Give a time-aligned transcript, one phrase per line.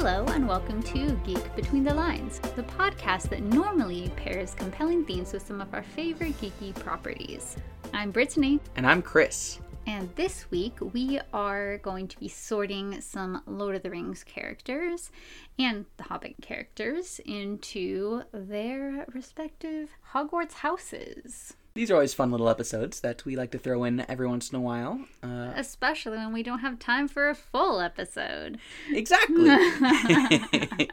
[0.00, 5.32] Hello, and welcome to Geek Between the Lines, the podcast that normally pairs compelling themes
[5.32, 7.56] with some of our favorite geeky properties.
[7.92, 9.58] I'm Brittany, And I'm Chris.
[9.88, 15.10] and this week we are going to be sorting some Lord of the Rings characters
[15.58, 21.56] and the Hobbit characters into their respective Hogwarts houses.
[21.78, 24.56] These are always fun little episodes that we like to throw in every once in
[24.56, 25.00] a while.
[25.22, 28.58] Uh, Especially when we don't have time for a full episode.
[28.90, 29.48] exactly.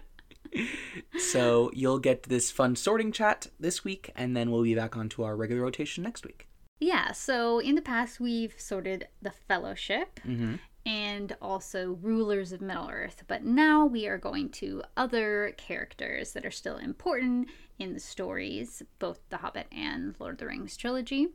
[1.18, 5.24] so you'll get this fun sorting chat this week, and then we'll be back onto
[5.24, 6.48] our regular rotation next week.
[6.80, 10.60] Yeah, so in the past we've sorted the Fellowship Mhm.
[10.86, 16.46] And also Rulers of Middle Earth, but now we are going to other characters that
[16.46, 17.50] are still important
[17.80, 21.30] in the stories, both The Hobbit and Lord of the Rings trilogy.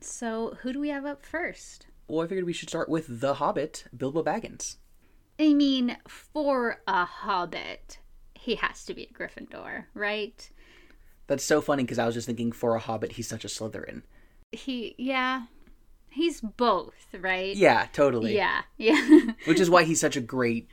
[0.00, 1.86] So who do we have up first?
[2.08, 4.76] Well, I figured we should start with the Hobbit, Bilbo Baggins.
[5.38, 7.98] I mean, for a Hobbit,
[8.34, 10.50] he has to be a Gryffindor, right?
[11.28, 14.02] That's so funny because I was just thinking, for a Hobbit, he's such a Slytherin.
[14.50, 15.44] He, yeah,
[16.10, 17.54] he's both, right?
[17.54, 18.34] Yeah, totally.
[18.34, 19.20] Yeah, yeah.
[19.46, 20.68] Which is why he's such a great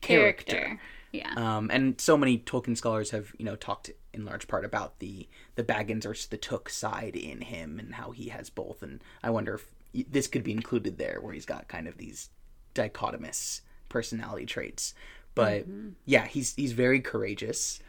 [0.00, 0.80] character.
[1.12, 1.32] Yeah.
[1.36, 5.28] Um, and so many Tolkien scholars have, you know, talked in large part about the
[5.54, 8.82] the Baggins or the Took side in him and how he has both.
[8.82, 12.30] And I wonder if this could be included there, where he's got kind of these
[12.74, 14.94] dichotomous personality traits.
[15.34, 15.66] But
[16.04, 17.80] yeah, he's he's very courageous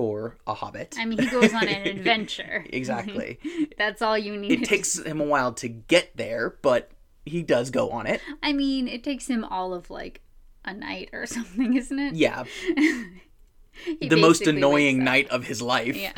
[0.00, 0.96] for a hobbit.
[0.98, 2.64] I mean, he goes on an adventure.
[2.70, 3.38] exactly.
[3.76, 4.50] That's all you need.
[4.50, 6.90] it takes him a while to get there, but
[7.26, 8.22] he does go on it.
[8.42, 10.22] I mean, it takes him all of like
[10.64, 12.14] a night or something, isn't it?
[12.14, 12.44] Yeah,
[14.00, 15.94] the most annoying night of his life.
[15.94, 16.12] Yeah.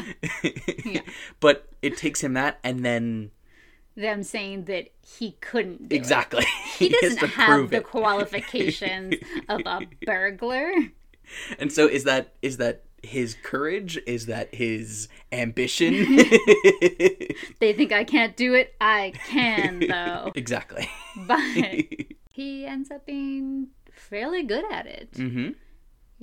[0.85, 1.01] Yeah.
[1.41, 3.33] But it takes him that, and then
[3.97, 5.89] Them saying that he couldn't.
[5.89, 5.99] Do it.
[5.99, 6.45] exactly
[6.79, 7.85] He has doesn't have the it.
[7.85, 9.17] qualifications
[9.49, 10.71] of a burglar.
[11.59, 13.99] And so is that is that his courage?
[14.07, 16.19] Is that his ambition?
[17.61, 18.75] They think I can't do it.
[18.81, 20.33] I can, though.
[20.35, 20.89] exactly.
[21.17, 21.41] But
[22.31, 25.09] he ends up being fairly good at it.
[25.15, 25.51] hmm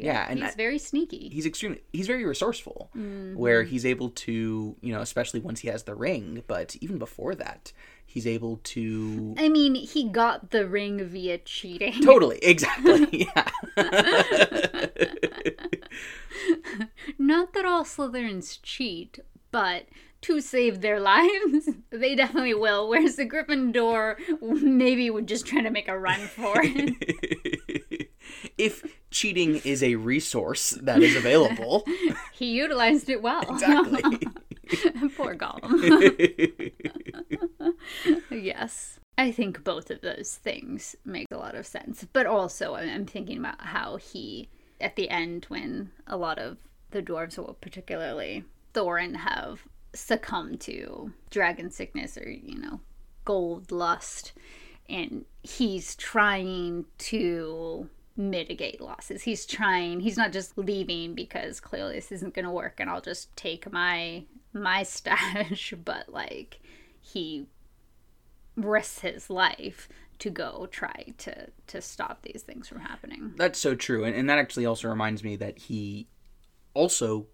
[0.04, 1.30] Yeah, and he's I- very sneaky.
[1.30, 3.36] He's extremely he's very resourceful, Mm-hmm.
[3.38, 7.36] where he's able to you know especially once he has the ring, but even before
[7.36, 7.72] that,
[8.06, 12.02] he's able to I mean, he got the ring via cheating.
[12.02, 13.50] totally exactly yeah.
[17.18, 19.20] Not that all Slytherins cheat,
[19.52, 19.86] but
[20.22, 22.88] to save their lives, they definitely will.
[22.90, 28.09] Whereas the Gryffindor maybe would just try to make a run for it.
[28.58, 31.86] If cheating is a resource that is available,
[32.34, 33.44] he utilized it well.
[33.50, 34.20] exactly.
[35.16, 36.72] Poor Gollum.
[38.32, 39.00] yes.
[39.18, 42.06] I think both of those things make a lot of sense.
[42.14, 44.48] But also, I'm thinking about how he,
[44.80, 46.58] at the end, when a lot of
[46.92, 49.64] the dwarves, well, particularly Thorin, have
[49.94, 52.80] succumbed to dragon sickness or, you know,
[53.26, 54.34] gold lust,
[54.88, 59.24] and he's trying to mitigate losses.
[59.24, 63.02] He's trying, he's not just leaving because clearly this isn't going to work and I'll
[63.02, 66.60] just take my my stash, but like
[67.02, 67.48] he
[68.56, 69.88] risks his life
[70.20, 73.34] to go try to to stop these things from happening.
[73.38, 76.08] That's so true, and, and that actually also reminds me that he
[76.74, 77.28] also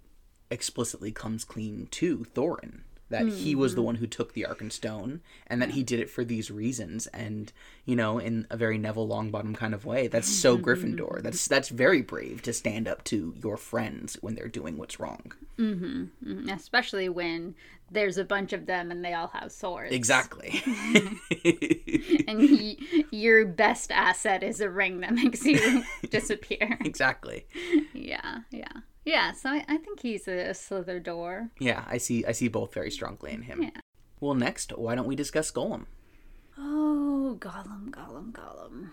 [0.51, 2.81] explicitly comes clean to Thorin.
[3.09, 5.99] That he was the one who took the Arkenstone, and Stone and that he did
[5.99, 7.53] it for these reasons, and
[7.85, 10.07] you know, in a very Neville Longbottom kind of way.
[10.07, 11.21] That's so Gryffindor.
[11.21, 15.33] That's that's very brave to stand up to your friends when they're doing what's wrong.
[15.59, 16.09] Mm,
[16.51, 17.53] Especially when
[17.91, 19.93] there's a bunch of them and they all have swords.
[19.93, 20.61] Exactly.
[22.27, 26.77] And he, your best asset is a ring that makes you disappear.
[26.81, 27.45] exactly.
[27.93, 28.71] Yeah, yeah.
[29.05, 31.51] Yeah, so I, I think he's a Slitherdor.
[31.59, 32.25] Yeah, I see.
[32.25, 33.61] I see both very strongly in him.
[33.63, 33.81] Yeah.
[34.19, 35.85] Well, next, why don't we discuss Gollum?
[36.57, 38.89] Oh, Gollum, Gollum, Gollum.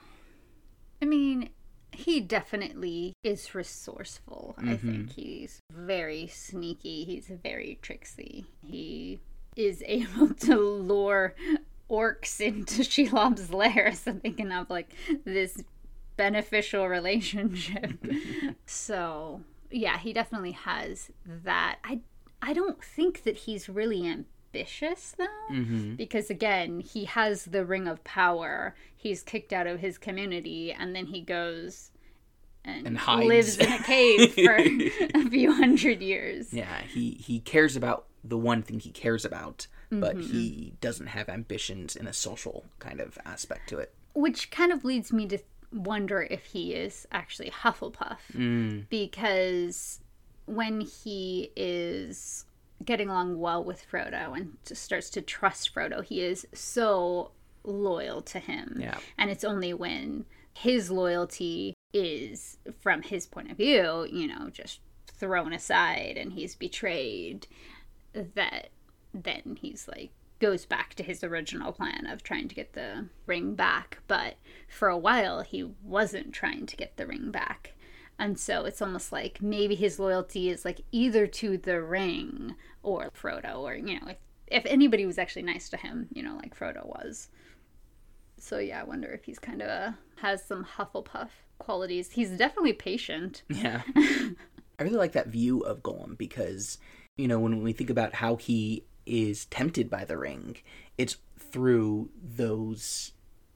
[1.01, 1.49] I mean,
[1.93, 4.55] he definitely is resourceful.
[4.59, 4.91] I mm-hmm.
[4.91, 7.05] think he's very sneaky.
[7.05, 8.47] He's very tricksy.
[8.65, 9.21] He
[9.57, 11.35] is able to lure
[11.91, 13.93] orcs into Shelob's lair.
[13.95, 14.91] So they can have like
[15.25, 15.63] this
[16.17, 18.05] beneficial relationship.
[18.67, 21.79] so yeah, he definitely has that.
[21.85, 22.01] I
[22.41, 25.95] I don't think that he's really ambitious though, Mm-hmm.
[25.97, 28.75] because again, he has the ring of power.
[28.97, 31.91] He's kicked out of his community, and then he goes
[32.65, 36.53] and, And lives in a cave for a few hundred years.
[36.53, 40.33] Yeah, he he cares about the one thing he cares about, but Mm-hmm.
[40.33, 43.93] he doesn't have ambitions in a social kind of aspect to it.
[44.15, 45.39] Which kind of leads me to
[45.73, 48.89] wonder if he is actually Hufflepuff Mm.
[48.89, 50.01] because
[50.47, 52.45] when he is
[52.85, 57.31] getting along well with Frodo and just starts to trust Frodo, he is so
[57.65, 58.77] loyal to him.
[58.81, 58.99] Yeah.
[59.17, 64.81] And it's only when his loyalty is, from his point of view, you know, just
[65.07, 67.47] thrown aside and he's betrayed,
[68.13, 68.71] that
[69.15, 70.11] then he's like,
[70.43, 73.99] goes back to his original plan of trying to get the ring back.
[74.09, 74.35] But
[74.69, 77.75] for a while, he wasn't trying to get the ring back.
[78.19, 83.11] And so it's almost like maybe his loyalty is like either to the ring or
[83.11, 84.17] Frodo, or, you know, if,
[84.49, 87.29] if anybody was actually nice to him, you know, like Frodo was.
[88.37, 91.29] So yeah, I wonder if he's kind of a, has some Hufflepuff
[91.59, 92.11] qualities.
[92.11, 93.45] He's definitely patient.
[93.49, 93.83] Yeah.
[94.79, 96.79] I really like that view of Gollum because,
[97.17, 100.57] you know, when we think about how he is tempted by the ring,
[100.99, 103.13] it's through those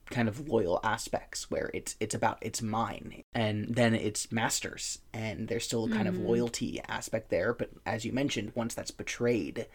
[0.09, 5.49] kind of loyal aspects where it's it's about it's mine and then it's masters and
[5.49, 6.27] there's still a kind of mm-hmm.
[6.27, 9.67] loyalty aspect there but as you mentioned once that's betrayed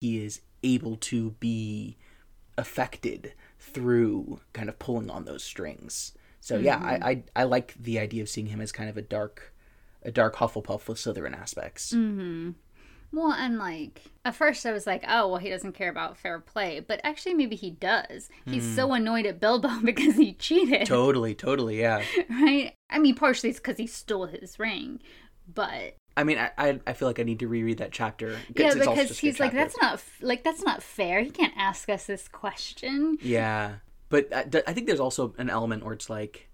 [0.00, 1.96] he is able to be
[2.58, 6.12] affected through kind of pulling on those strings.
[6.40, 7.04] So yeah I, mm-hmm.
[7.04, 9.52] I i like the idea of seeing him as kind of a dark
[10.02, 12.50] a dark hufflepuff with slytherin aspects mm-hmm.
[13.16, 16.38] Well, and like at first I was like, oh, well, he doesn't care about fair
[16.38, 18.28] play, but actually maybe he does.
[18.44, 18.92] He's so hmm.
[18.92, 22.74] annoyed at Bilbo because he cheated, totally totally yeah right?
[22.90, 25.00] I mean, partially it's because he stole his ring,
[25.52, 28.76] but i mean I, I feel like i need to reread that chapter yeah, It's-
[28.76, 31.22] it's also because just a good he's like, that's not like that's not fair.
[31.22, 33.18] He can't ask us this question.
[33.22, 33.76] Yeah,
[34.08, 36.45] but uh, I, I think there's also an element where it's like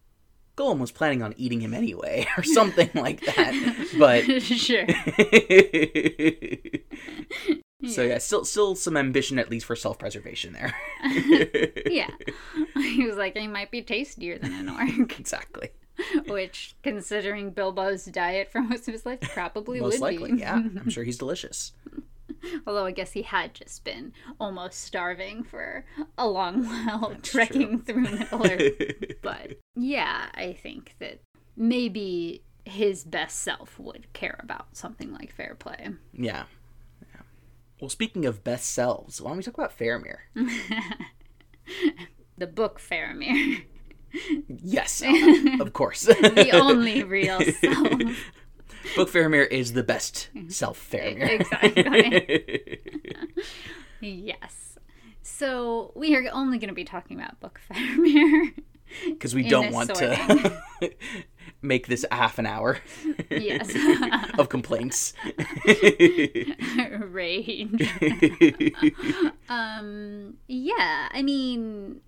[0.56, 3.88] Gollum was planning on eating him anyway, or something like that.
[3.98, 4.86] But sure.
[7.88, 10.74] so yeah, still still some ambition at least for self preservation there.
[11.90, 12.10] yeah,
[12.76, 15.70] he was like, he might be tastier than an orc, exactly.
[16.26, 20.38] which, considering Bilbo's diet for most of his life, probably Most would likely, be.
[20.38, 20.54] yeah.
[20.54, 21.72] I'm sure he's delicious.
[22.66, 25.84] Although I guess he had just been almost starving for
[26.18, 28.72] a long while trekking through Middle Earth.
[29.22, 31.20] But yeah, I think that
[31.56, 35.88] maybe his best self would care about something like fair play.
[36.12, 36.44] Yeah.
[37.14, 37.20] yeah.
[37.80, 40.18] Well, speaking of best selves, why don't we talk about Faramir?
[42.38, 43.64] The book Faramir,
[44.48, 45.02] Yes,
[45.60, 46.02] of course.
[46.02, 47.92] the only real self.
[48.96, 51.40] Book Faramir is the best self Faramir.
[51.40, 52.80] Exactly.
[54.00, 54.78] yes.
[55.22, 58.52] So we are only going to be talking about book Faramir.
[59.06, 60.62] because we don't want to
[61.62, 62.78] make this a half an hour
[63.30, 63.74] yes.
[64.38, 65.14] of complaints.
[67.00, 67.92] Rage.
[69.48, 72.00] Um, yeah, I mean,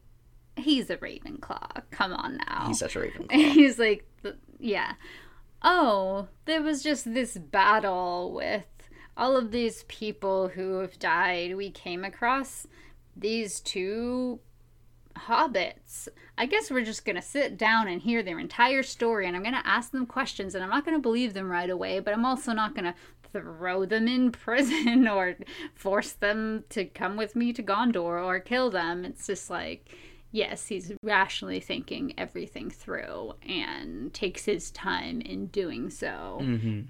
[0.56, 1.82] he's a Ravenclaw.
[1.90, 2.64] Come on now.
[2.66, 3.32] He's such a Ravenclaw.
[3.32, 4.94] He's like, the, yeah.
[5.66, 8.66] Oh, there was just this battle with
[9.16, 11.56] all of these people who have died.
[11.56, 12.66] We came across
[13.16, 14.40] these two
[15.16, 16.08] hobbits.
[16.36, 19.42] I guess we're just going to sit down and hear their entire story, and I'm
[19.42, 22.12] going to ask them questions, and I'm not going to believe them right away, but
[22.12, 22.94] I'm also not going to
[23.32, 25.36] throw them in prison or
[25.74, 29.06] force them to come with me to Gondor or kill them.
[29.06, 29.88] It's just like,
[30.34, 36.38] yes, he's rationally thinking everything through and takes his time in doing so.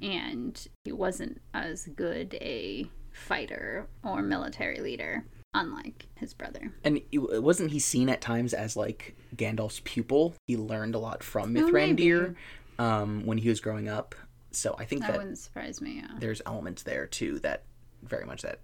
[0.02, 6.72] And he wasn't as good a fighter or military leader, unlike his brother.
[6.82, 10.34] And wasn't he seen at times as like Gandalf's pupil?
[10.48, 12.34] He learned a lot from Oh, Mithrandir
[12.78, 14.14] um, when he was growing up.
[14.52, 15.96] So I think That that wouldn't surprise me.
[15.96, 16.16] Yeah.
[16.18, 17.64] there's elements there too that
[18.02, 18.60] very much that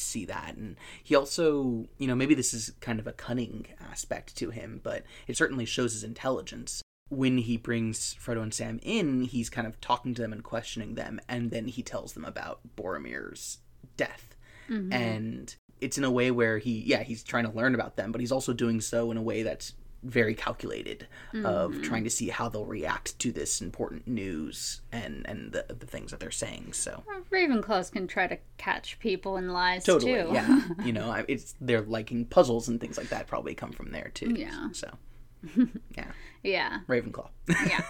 [0.00, 0.56] see that.
[0.56, 4.80] And he also you know maybe this is kind of a cunning aspect to him
[4.82, 6.82] but it certainly shows his intelligence.
[7.10, 10.94] When he brings Frodo and Sam in he's kind of talking to them and questioning
[10.94, 13.58] them and then he tells them about Boromir's
[13.96, 14.36] death.
[14.68, 14.92] Mm-hmm.
[14.92, 18.20] And it's in a way where he yeah he's trying to learn about them but
[18.20, 19.74] he's also doing so in a way that's
[20.04, 21.82] very calculated of mm-hmm.
[21.82, 26.10] trying to see how they'll react to this important news and and the, the things
[26.10, 30.30] that they're saying so Ravenclaws can try to catch people in lies totally too.
[30.32, 34.10] yeah you know it's they're liking puzzles and things like that probably come from there
[34.14, 34.68] too Yeah.
[34.72, 34.88] so
[35.96, 36.12] yeah
[36.44, 36.80] yeah.
[36.86, 37.82] ravenclaw Yeah.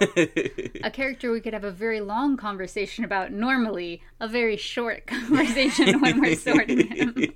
[0.85, 6.01] a character we could have a very long conversation about normally, a very short conversation
[6.01, 7.15] when we're sorting him.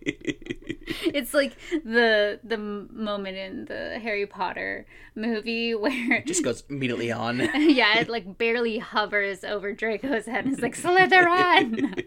[1.05, 7.13] It's like the the moment in the Harry Potter movie where it just goes immediately
[7.13, 12.05] on yeah, it like barely hovers over Draco's head and it's like Slytherin.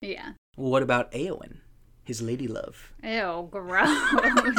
[0.00, 0.32] yeah.
[0.56, 1.58] what about Eowyn
[2.02, 4.56] his lady love Ew, gross.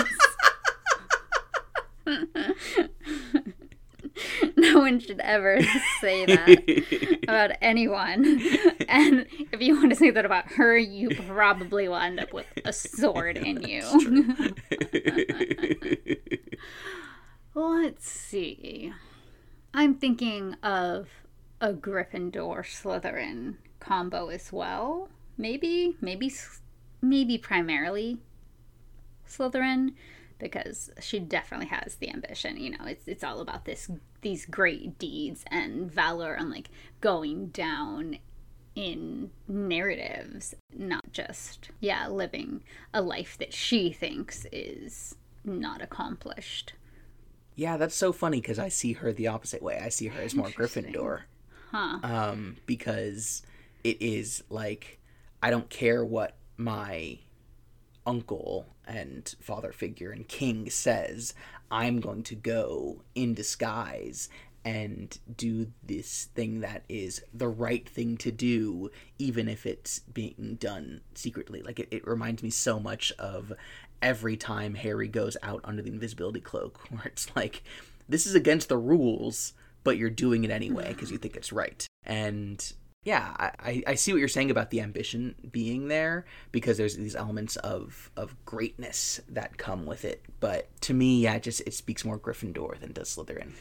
[4.73, 5.61] one should ever
[6.01, 8.41] say that about anyone.
[8.87, 12.47] And if you want to say that about her, you probably will end up with
[12.65, 13.83] a sword in you.
[17.55, 18.93] Let's see.
[19.73, 21.07] I'm thinking of
[21.61, 25.09] a Gryffindor Slytherin combo as well.
[25.37, 26.31] Maybe, maybe,
[27.01, 28.19] maybe primarily
[29.27, 29.93] Slytherin
[30.43, 32.57] because she definitely has the ambition.
[32.57, 33.89] You know, it's it's all about this
[34.21, 36.69] these great deeds and valor and like
[37.01, 38.17] going down
[38.75, 42.61] in narratives, not just yeah, living
[42.93, 46.73] a life that she thinks is not accomplished.
[47.55, 49.79] Yeah, that's so funny because I see her the opposite way.
[49.83, 51.21] I see her as more Gryffindor.
[51.71, 51.99] Huh.
[52.03, 53.43] Um, because
[53.83, 54.99] it is like
[55.41, 57.19] I don't care what my
[58.05, 61.33] uncle and father figure and king says.
[61.71, 64.29] I'm going to go in disguise
[64.65, 70.57] and do this thing that is the right thing to do, even if it's being
[70.59, 71.61] done secretly.
[71.61, 73.51] Like, it, it reminds me so much of
[74.01, 77.63] every time Harry goes out under the invisibility cloak, where it's like,
[78.07, 81.85] this is against the rules, but you're doing it anyway because you think it's right.
[82.05, 82.73] And
[83.05, 87.15] yeah, I, I see what you're saying about the ambition being there because there's these
[87.15, 90.23] elements of of greatness that come with it.
[90.39, 93.51] But to me, yeah, it just it speaks more Gryffindor than does Slytherin.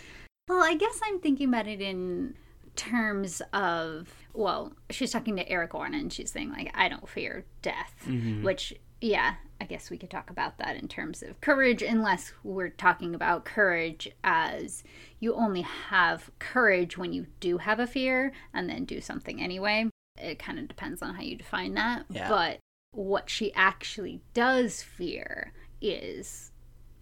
[0.49, 2.34] Well, I guess I'm thinking about it in
[2.76, 7.94] terms of well, she's talking to Aragorn and she's saying like I don't fear death,
[8.06, 8.42] Mm-hmm.
[8.44, 12.69] which yeah, I guess we could talk about that in terms of courage unless we're
[12.69, 14.83] talking about courage as
[15.21, 19.88] you only have courage when you do have a fear and then do something anyway.
[20.21, 22.07] It kind of depends on how you define that.
[22.11, 22.28] Yeah.
[22.28, 22.59] But
[22.90, 26.50] what she actually does fear is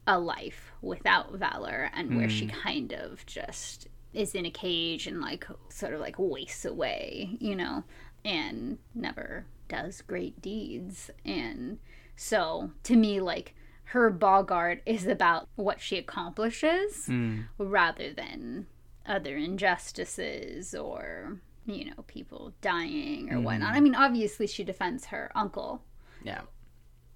[0.06, 2.52] a life without valor and where she mm.
[2.52, 7.56] kind of just is in a cage and like sort of like wastes away, you
[7.56, 7.84] know,
[8.22, 11.10] and never does great deeds.
[11.24, 11.78] And
[12.22, 17.40] so to me, like her Bogart is about what she accomplishes Hmm.
[17.56, 18.66] rather than
[19.06, 23.72] other injustices or, you know, people dying or whatnot.
[23.74, 25.82] I mean, obviously she defends her uncle
[26.22, 26.42] Yeah.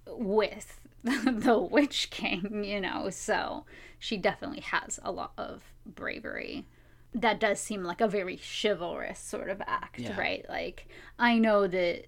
[0.07, 3.67] with the Witch King, you know, so
[3.99, 6.67] she definitely has a lot of bravery.
[7.13, 10.19] That does seem like a very chivalrous sort of act, Yeah.
[10.19, 10.47] right?
[10.49, 12.07] Like, I know that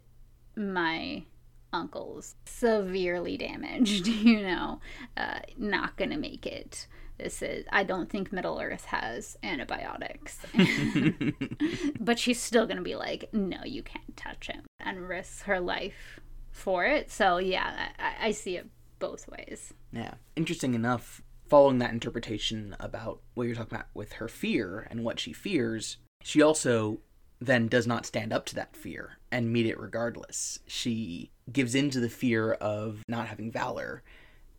[0.57, 1.25] my
[1.73, 4.81] uncle's severely damaged, you know,
[5.17, 6.87] uh, not gonna make it.
[7.19, 10.39] This is, I don't think Middle Earth has antibiotics.
[12.01, 16.21] but she's still gonna be like, no, you can't touch him and risk her life
[16.53, 17.11] for it.
[17.11, 18.69] So yeah, I, I see it
[18.99, 19.73] both ways.
[19.93, 20.15] Yeah.
[20.37, 25.21] Interesting enough, following that interpretation about what you're talking about with her fear and what
[25.21, 26.99] she fears, she also
[27.41, 30.61] then does not stand up to that fear and meet it regardless.
[30.67, 34.03] She gives in to the fear of not having valor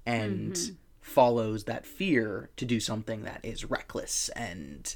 [0.06, 0.56] and
[1.02, 4.96] follows that fear to do something that is reckless and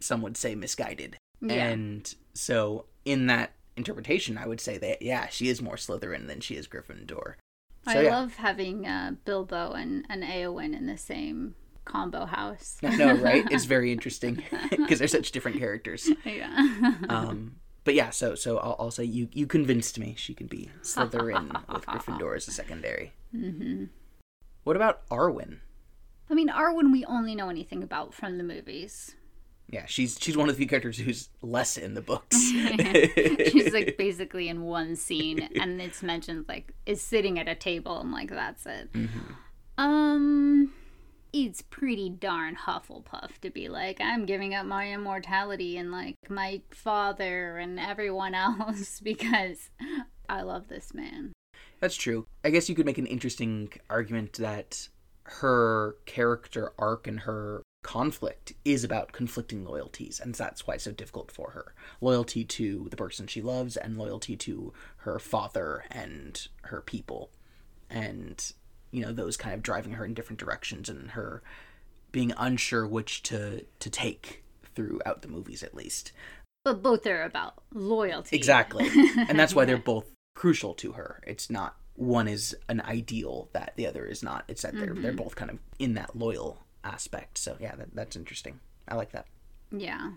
[0.00, 1.16] some would say misguided.
[1.40, 1.68] Yeah.
[1.68, 6.40] And so in that interpretation, I would say that yeah, she is more Slytherin than
[6.40, 7.34] she is Gryffindor.
[7.84, 8.18] So I yeah.
[8.18, 11.54] love having uh, Bilbo and, and Eowyn in the same
[11.84, 12.78] combo house.
[12.82, 13.46] I know, right?
[13.52, 16.10] It's very interesting because they're such different characters.
[16.24, 16.94] yeah.
[17.08, 20.70] Um, but yeah, so so I'll, I'll say you you convinced me she can be
[20.82, 23.12] Slytherin with Gryffindor as a secondary.
[23.34, 23.84] Mm-hmm.
[24.64, 25.58] What about Arwen?
[26.30, 29.14] I mean, Arwen, we only know anything about from the movies.
[29.68, 32.36] Yeah, she's she's one of the few characters who's less in the books.
[33.50, 37.98] She's like basically in one scene, and it's mentioned like is sitting at a table,
[38.00, 38.90] and like that's it.
[39.78, 40.70] Um,
[41.34, 46.60] it's pretty darn Hufflepuff to be like, I'm giving up my immortality and like my
[46.70, 49.70] father and everyone else because
[50.28, 51.32] I love this man.
[51.80, 52.26] That's true.
[52.44, 54.88] I guess you could make an interesting argument that
[55.24, 60.92] her character arc and her conflict is about conflicting loyalties, and that's why it's so
[60.92, 61.74] difficult for her.
[62.00, 67.30] Loyalty to the person she loves, and loyalty to her father and her people.
[67.90, 68.52] And,
[68.94, 71.42] you know, those kind of driving her in different directions and her
[72.12, 74.44] being unsure which to, to take
[74.76, 76.12] throughout the movies, at least.
[76.64, 78.36] But both are about loyalty.
[78.36, 78.88] Exactly.
[79.28, 81.20] and that's why they're both crucial to her.
[81.26, 84.44] It's not one is an ideal that the other is not.
[84.46, 85.16] It's that they're they're mm-hmm.
[85.16, 87.38] both kind of in that loyal aspect.
[87.38, 88.60] So yeah, that, that's interesting.
[88.86, 89.26] I like that.
[89.72, 90.12] Yeah.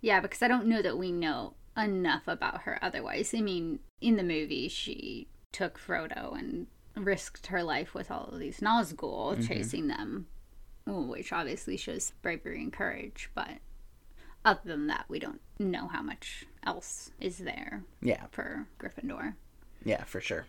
[0.00, 3.32] Yeah, because I don't know that we know enough about her otherwise.
[3.34, 8.38] I mean, in the movie, she took Frodo and risked her life with all of
[8.38, 9.42] these Nazgul mm-hmm.
[9.42, 10.26] chasing them.
[10.86, 13.58] which obviously shows bravery and courage, but
[14.44, 19.34] other than that, we don't know how much else is there Yeah, for Gryffindor.
[19.84, 20.46] yeah, for sure.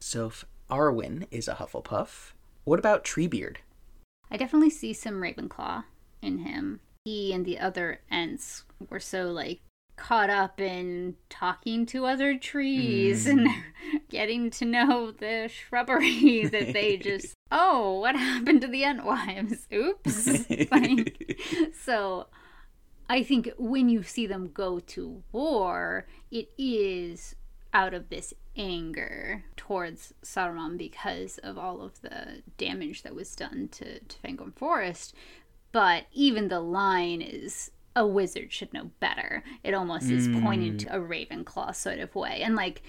[0.00, 2.32] So if Arwen is a Hufflepuff,
[2.64, 3.58] what about Treebeard?
[4.30, 5.84] I definitely see some Ravenclaw
[6.20, 6.80] in him.
[7.04, 9.60] He and the other Ents were so like
[9.96, 13.30] caught up in talking to other trees mm.
[13.46, 13.48] and
[14.12, 20.70] getting to know the shrubbery that they just oh what happened to the Entwives oops
[20.70, 21.40] like,
[21.82, 22.26] so
[23.08, 27.34] I think when you see them go to war it is
[27.74, 33.70] out of this anger towards Saruman because of all of the damage that was done
[33.72, 35.14] to, to Fangorn Forest.
[35.72, 39.42] But even the line is a wizard should know better.
[39.62, 40.76] It almost is pointing hmm.
[40.78, 42.42] to a Ravenclaw sort of way.
[42.42, 42.82] And like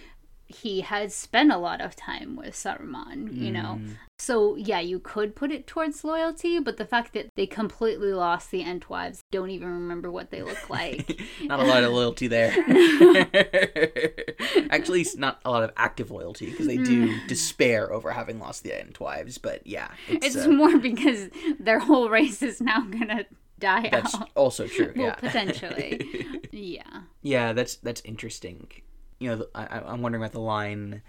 [0.48, 3.80] he has spent a lot of time with Saruman, you know.
[4.20, 8.52] So yeah, you could put it towards loyalty, but the fact that they completely lost
[8.52, 11.22] the Entwives, don't even remember what they look like.
[11.42, 12.52] Not a lot of loyalty there.
[14.70, 18.64] Actually, it's not a lot of active loyalty because they do despair over having lost
[18.64, 19.40] the Entwives.
[19.42, 23.26] But yeah, it's, It's uh, more because their whole race is now gonna
[23.60, 24.30] die that's out.
[24.36, 24.94] also true.
[24.96, 26.28] Well, yeah, potentially.
[26.52, 27.02] yeah.
[27.22, 28.68] yeah, that's that's interesting.
[29.24, 31.02] You know, I, I- I'm wondering about the line.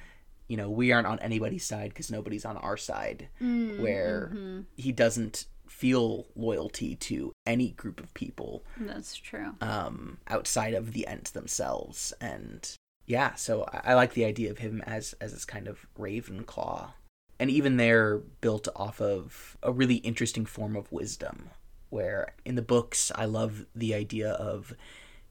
[0.49, 3.29] You know, we aren't on anybody's side because nobody's on our side.
[3.41, 4.61] Mm, where mm-hmm.
[4.77, 9.55] he doesn't feel loyalty to any group of people That's true.
[9.61, 12.13] um, outside of the Ents themselves.
[12.21, 12.71] And
[13.07, 16.93] yeah, so I, I like the idea of him as as this kind of Ravenclaw,
[17.41, 21.51] and even they're built off of a really interesting form of wisdom.
[21.91, 24.75] Where in the books, I love the idea of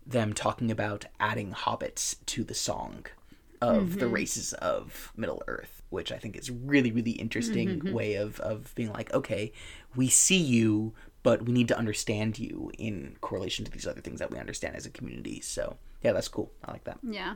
[0.06, 3.06] them talking about adding hobbits to the song
[3.62, 4.14] of the mm-hmm.
[4.14, 7.94] races of Middle Earth, which I think is really, really interesting mm-hmm.
[7.94, 9.54] way of, of being like, okay,
[9.96, 14.20] we see you, but we need to understand you in correlation to these other things
[14.20, 15.40] that we understand as a community.
[15.40, 16.52] So yeah, that's cool.
[16.66, 17.00] I like that.
[17.02, 17.36] Yeah.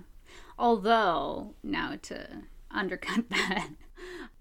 [0.60, 2.28] Although, now to
[2.70, 3.70] undercut that,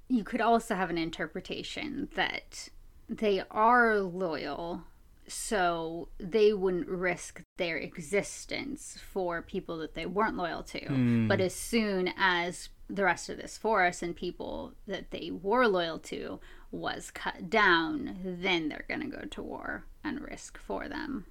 [0.08, 2.68] you could also have an interpretation that
[3.08, 4.82] they are loyal,
[5.28, 10.86] so they wouldn't risk their existence for people that they weren't loyal to.
[10.86, 11.28] Hmm.
[11.28, 15.98] But as soon as the rest of this forest and people that they were loyal
[15.98, 21.26] to was cut down, then they're going to go to war and risk for them.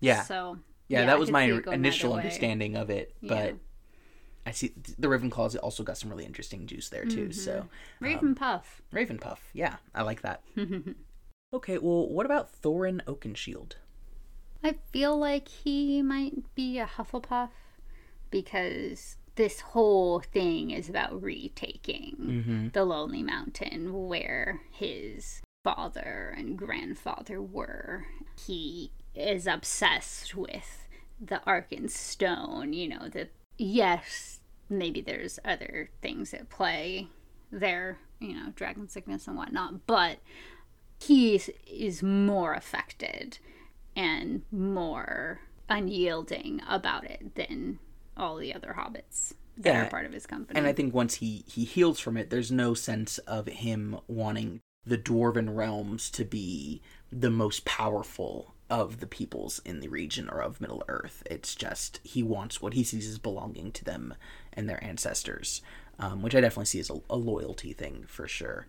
[0.00, 0.22] Yeah.
[0.22, 2.18] So, yeah, I that was my see it going initial way.
[2.18, 3.34] understanding of it, Yeah.
[3.34, 3.54] but
[4.46, 7.32] I see the Ravenclaws also got some really interesting juice there too.
[7.32, 7.60] So mm-hmm.
[7.60, 7.68] um,
[8.00, 8.82] Raven Puff.
[8.92, 10.42] Ravenpuff, yeah, I like that.
[11.56, 13.72] okay, well, what about Thorin Oakenshield?
[14.64, 17.50] I feel like he might be a Hufflepuff
[18.30, 22.68] because this whole thing is about retaking Mm-hmm.
[22.72, 28.06] the Lonely Mountain where his father and grandfather were.
[28.46, 30.88] He is obsessed with
[31.20, 37.08] the Arkenstone, you know, that yes, maybe there's other things at play
[37.52, 40.18] there, you know, dragon sickness and whatnot, but
[40.98, 41.34] he
[41.68, 43.38] is, more affected
[43.94, 47.78] and more unyielding about it than
[48.16, 50.58] all the other hobbits that Yeah, are part of his company.
[50.58, 54.60] And I think once he he heals from it, there's no sense of him wanting
[54.84, 56.80] the dwarven realms to be
[57.10, 61.22] the most powerful of the peoples in the region or of Middle Earth.
[61.26, 64.14] It's just he wants what he sees as belonging to them
[64.52, 65.62] and their ancestors,
[65.98, 68.66] um, which I definitely see as a, a loyalty thing for sure.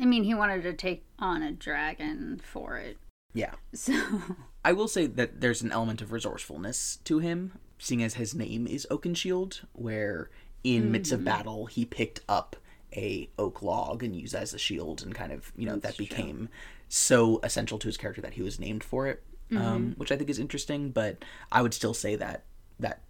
[0.00, 2.96] I mean, he wanted to take on a dragon for it.
[3.32, 3.94] Yeah, So,
[4.64, 8.66] I will say that there's an element of resourcefulness to him, seeing as his name
[8.66, 10.30] is Oakenshield, where
[10.64, 12.56] in midst of battle he picked up
[12.94, 16.48] a oak log and used as a shield, and kind of you know that became
[16.88, 19.22] so essential to his character that he was named for it,
[19.56, 20.90] um, which I think is interesting.
[20.90, 22.44] But I would still say that
[22.80, 23.02] that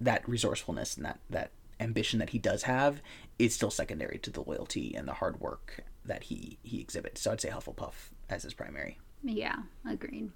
[0.00, 1.50] that resourcefulness and that that
[1.80, 3.00] ambition that he does have
[3.38, 7.20] is still secondary to the loyalty and the hard work that he he exhibits.
[7.20, 8.98] So I'd say Hufflepuff as his primary.
[9.22, 9.56] yeah,
[9.88, 10.30] agreed.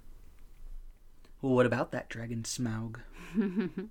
[1.42, 2.96] Well, what about that dragon Smaug?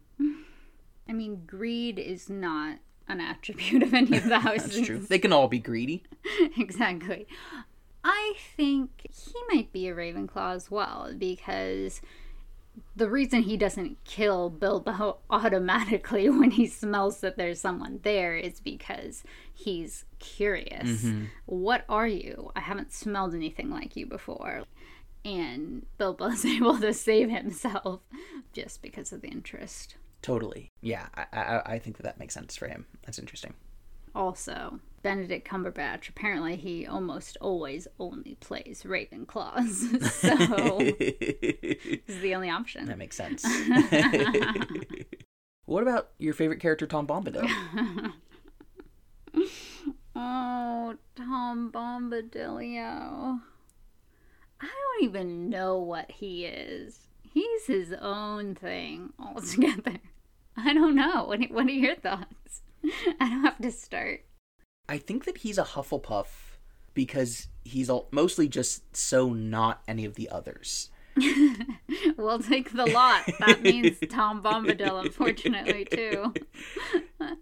[1.08, 4.76] I mean, greed is not an attribute of any of the houses.
[4.76, 5.00] That's true.
[5.00, 6.04] They can all be greedy.
[6.58, 7.28] exactly.
[8.04, 12.02] I think he might be a Ravenclaw as well because
[12.96, 18.60] the reason he doesn't kill Bilbo automatically when he smells that there's someone there is
[18.60, 21.04] because he's curious.
[21.04, 21.26] Mm-hmm.
[21.46, 22.52] What are you?
[22.56, 24.64] I haven't smelled anything like you before.
[25.24, 28.02] And Bilbo's able to save himself
[28.54, 29.96] just because of the interest.
[30.22, 30.72] Totally.
[30.82, 32.86] Yeah, I, I, I think that that makes sense for him.
[33.06, 33.54] That's interesting.
[34.16, 40.02] Also, Benedict Cumberbatch, apparently he almost always only plays Ravenclaws.
[40.10, 42.86] so this is the only option.
[42.86, 43.44] That makes sense.
[45.66, 47.52] what about your favorite character, Tom Bombadil?
[50.16, 53.42] oh, Tom Bombadilio.
[54.62, 57.02] I don't even know what he is.
[57.22, 59.98] He's his own thing altogether.
[60.56, 61.26] I don't know.
[61.26, 62.62] What, what are your thoughts?
[63.20, 64.26] I don't have to start.
[64.88, 66.28] I think that he's a Hufflepuff
[66.94, 70.90] because he's all, mostly just so not any of the others.
[72.18, 73.24] we'll take the lot.
[73.40, 76.34] That means Tom Bombadil, unfortunately, too.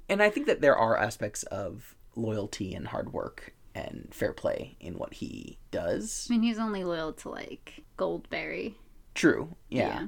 [0.08, 4.78] and I think that there are aspects of loyalty and hard work and fair play
[4.80, 6.28] in what he does.
[6.30, 8.76] I mean, he's only loyal to like Goldberry.
[9.16, 9.56] True.
[9.70, 9.88] Yeah.
[9.88, 10.08] yeah.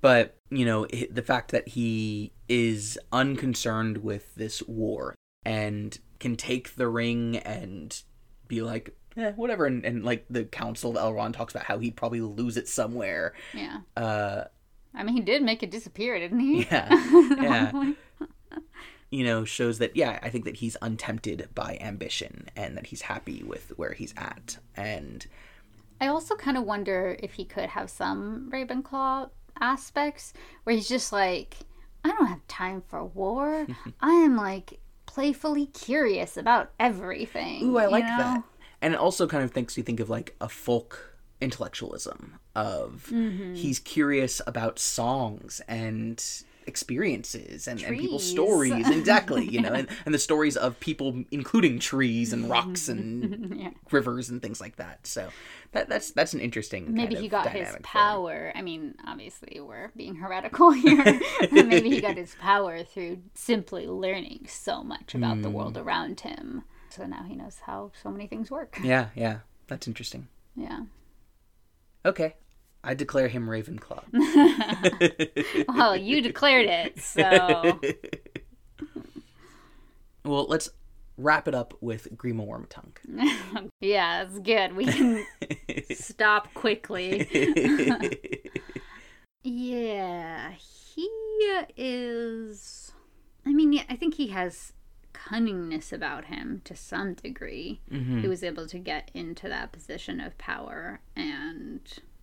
[0.00, 6.76] But, you know, the fact that he is unconcerned with this war and can take
[6.76, 8.02] the ring and
[8.48, 9.66] be like, eh, whatever.
[9.66, 13.34] And, and like the Council of Elrond talks about how he'd probably lose it somewhere.
[13.54, 13.78] Yeah.
[13.96, 14.44] Uh,
[14.94, 16.62] I mean, he did make it disappear, didn't he?
[16.64, 16.88] Yeah.
[17.42, 17.92] yeah.
[19.10, 23.02] you know, shows that, yeah, I think that he's untempted by ambition and that he's
[23.02, 24.58] happy with where he's at.
[24.76, 25.26] And
[26.00, 30.32] I also kind of wonder if he could have some Ravenclaw aspects
[30.64, 31.56] where he's just like,
[32.04, 33.66] I don't have time for war.
[34.00, 37.64] I am like playfully curious about everything.
[37.64, 38.16] Ooh, I like know?
[38.18, 38.42] that.
[38.82, 43.54] And it also kind of makes you think of like a folk intellectualism of mm-hmm.
[43.54, 46.22] he's curious about songs and
[46.70, 48.88] experiences and, and people's stories.
[48.88, 53.70] Exactly you know and, and the stories of people including trees and rocks and yeah.
[53.90, 55.06] rivers and things like that.
[55.06, 55.28] So
[55.72, 58.52] that, that's that's an interesting maybe he got his power.
[58.54, 64.46] I mean obviously we're being heretical here maybe he got his power through simply learning
[64.48, 65.42] so much about mm.
[65.42, 65.84] the world mm.
[65.84, 66.62] around him.
[66.90, 68.78] So now he knows how so many things work.
[68.82, 69.40] Yeah yeah.
[69.66, 70.28] That's interesting.
[70.56, 70.80] Yeah.
[72.06, 72.34] Okay
[72.82, 74.04] I declare him Ravenclaw.
[75.68, 77.78] well, you declared it, so.
[80.24, 80.70] well, let's
[81.18, 83.70] wrap it up with Grima Wormtongue.
[83.80, 84.74] yeah, that's good.
[84.74, 85.26] We can
[85.92, 87.28] stop quickly.
[89.42, 91.10] yeah, he
[91.76, 92.92] is.
[93.44, 94.72] I mean, yeah, I think he has
[95.12, 97.80] cunningness about him to some degree.
[97.90, 98.22] Mm-hmm.
[98.22, 101.80] He was able to get into that position of power and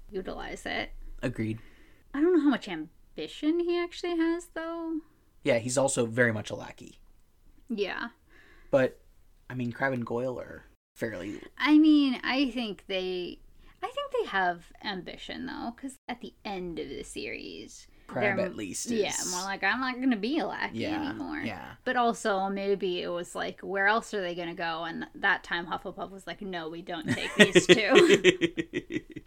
[0.10, 0.92] utilize it.
[1.22, 1.60] Agreed.
[2.14, 4.98] I don't know how much ambition he actually has, though.
[5.44, 7.00] Yeah, he's also very much a lackey.
[7.70, 8.10] Yeah.
[8.72, 9.00] But,
[9.50, 10.66] I mean, Crabbe and Goyle are
[10.96, 11.42] fairly.
[11.58, 13.40] I mean, I think they.
[13.84, 17.88] I think they have ambition, though, because at the end of the series.
[18.08, 18.88] Crabbe, at least.
[18.88, 18.94] Is...
[18.94, 21.40] Yeah, more like, I'm not going to be a lackey yeah, anymore.
[21.40, 21.74] Yeah.
[21.84, 24.86] But also, maybe it was like, where else are they going to go?
[24.86, 29.02] And that time, Hufflepuff was like, no, we don't take these two.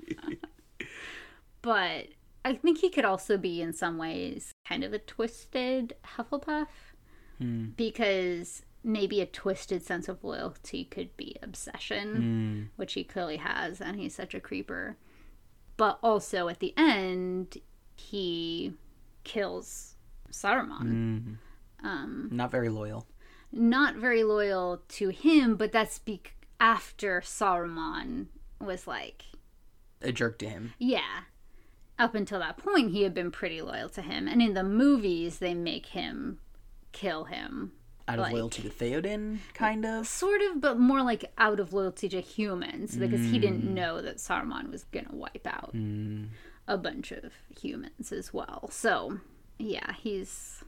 [1.62, 2.08] but
[2.44, 6.68] I think he could also be in some ways kind of a twisted Hufflepuff
[7.38, 7.66] hmm.
[7.76, 12.78] because maybe a twisted sense of loyalty could be obsession, mm.
[12.78, 14.96] which he clearly has, and he's such a creeper.
[15.76, 17.58] But also at the end,
[17.94, 18.72] he
[19.22, 19.96] kills
[20.32, 20.88] Saruman.
[20.88, 21.36] Mm.
[21.82, 23.06] Um, not very loyal.
[23.52, 26.22] Not very loyal to him, but that's be-
[26.58, 28.28] after Saruman
[28.60, 29.24] was like
[30.00, 30.72] a jerk to him.
[30.78, 31.24] Yeah
[32.00, 34.26] up until that point, he had been pretty loyal to him.
[34.26, 36.38] And in the movies, they make him
[36.92, 37.72] kill him.
[38.08, 40.06] Out of like, loyalty to Theoden, kind of?
[40.06, 43.30] Sort of, but more like out of loyalty to humans because mm.
[43.30, 43.74] he didn't mm.
[43.74, 46.26] know that Saruman was going to wipe out mm.
[46.66, 48.68] a bunch of humans as well.
[48.72, 49.18] So,
[49.58, 50.64] yeah, he's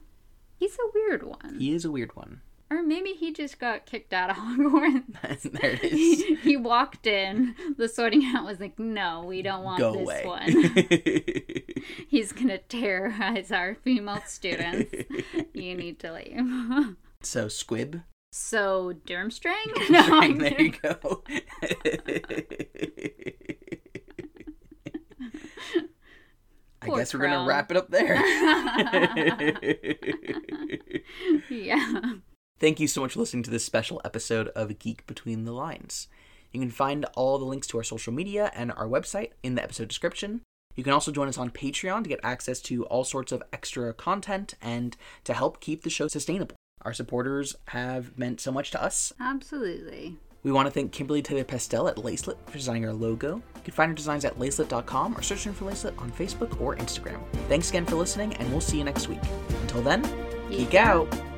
[0.57, 1.57] he's a weird one.
[1.59, 2.41] He is a weird one.
[2.73, 5.43] Or maybe he just got kicked out of Hogwarts.
[5.61, 5.91] there it is.
[5.91, 7.53] He, he, walked in.
[7.77, 10.23] The sorting hat was like, "No, we don't want Go this away.
[10.25, 11.83] one.
[12.07, 14.91] He's gonna terrorize our female students.
[15.53, 18.01] you need to leave." so Squib.
[18.31, 19.53] So Durmstrang.
[19.75, 21.23] Durmstrang no, there you go.
[26.81, 28.15] I Poor guess we're gonna wrap it up there.
[31.49, 32.13] yeah.
[32.63, 36.07] Thank you so much for listening to this special episode of Geek Between the Lines.
[36.53, 39.61] You can find all the links to our social media and our website in the
[39.61, 40.39] episode description.
[40.73, 43.93] You can also join us on Patreon to get access to all sorts of extra
[43.93, 44.95] content and
[45.25, 46.55] to help keep the show sustainable.
[46.83, 49.11] Our supporters have meant so much to us.
[49.19, 50.15] Absolutely.
[50.43, 53.43] We want to thank Kimberly Taylor Pastel at Lacelet for designing our logo.
[53.57, 57.19] You can find her designs at lacelet.com or searching for Lacelet on Facebook or Instagram.
[57.49, 59.19] Thanks again for listening, and we'll see you next week.
[59.63, 60.01] Until then,
[60.49, 61.13] geek, geek out.
[61.13, 61.32] out.